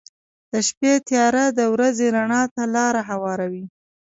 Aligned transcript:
•د 0.51 0.53
شپې 0.67 0.93
تیاره 1.07 1.45
د 1.59 1.59
ورځې 1.73 2.07
رڼا 2.15 2.43
ته 2.55 2.63
لاره 2.75 3.01
هواروي. 3.09 3.65